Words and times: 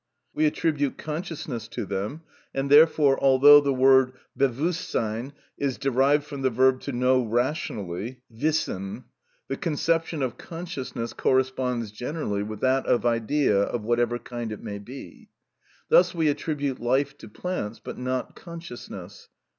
We 0.33 0.47
attribute 0.47 0.97
consciousness 0.97 1.67
to 1.67 1.85
them, 1.85 2.23
and 2.55 2.71
therefore 2.71 3.23
although 3.23 3.61
the 3.61 3.71
word 3.71 4.13
(bewusstsein) 4.35 5.31
is 5.59 5.77
derived 5.77 6.23
from 6.23 6.41
the 6.41 6.49
verb 6.49 6.79
to 6.81 6.91
know 6.91 7.21
rationally 7.23 8.23
(wissen), 8.27 9.03
the 9.47 9.57
conception 9.57 10.23
of 10.23 10.39
consciousness 10.39 11.13
corresponds 11.13 11.91
generally 11.91 12.41
with 12.41 12.61
that 12.61 12.87
of 12.87 13.05
idea 13.05 13.61
of 13.61 13.83
whatever 13.83 14.17
kind 14.17 14.51
it 14.51 14.63
may 14.63 14.79
be. 14.79 15.29
Thus 15.89 16.15
we 16.15 16.29
attribute 16.29 16.79
life 16.79 17.15
to 17.19 17.29
plants, 17.29 17.77
but 17.77 17.99
not 17.99 18.35
consciousness. 18.35 19.29